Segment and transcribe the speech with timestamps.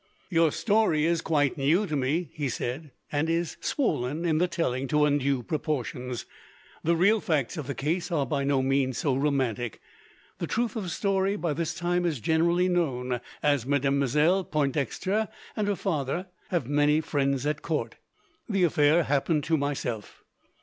[0.31, 4.87] "Your story is quite new to me," he said, "and is swollen, in the telling,
[4.87, 6.25] to undue proportions.
[6.83, 9.79] The real facts of the case are by no means so romantic.
[10.39, 15.67] The truth of the story, by this time, is generally known, as Mademoiselle Pointdexter and
[15.67, 17.97] her father have many friends at court.
[18.49, 20.23] The affair happened to myself."